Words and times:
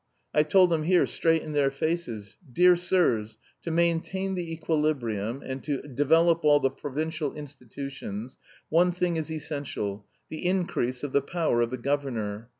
I've 0.33 0.47
told 0.47 0.71
them 0.71 0.81
here 0.81 1.05
straight 1.05 1.43
in 1.43 1.51
their 1.51 1.69
faces: 1.69 2.35
'Dear 2.51 2.75
sirs, 2.75 3.37
to 3.61 3.69
maintain 3.69 4.33
the 4.33 4.51
equilibrium 4.51 5.43
and 5.45 5.63
to 5.65 5.83
develop 5.83 6.43
all 6.43 6.59
the 6.59 6.71
provincial 6.71 7.35
institutions 7.35 8.39
one 8.69 8.91
thing 8.91 9.15
is 9.15 9.31
essential; 9.31 10.07
the 10.29 10.43
increase 10.43 11.03
of 11.03 11.11
the 11.11 11.21
power 11.21 11.61
of 11.61 11.69
the 11.69 11.77
governor.' 11.77 12.49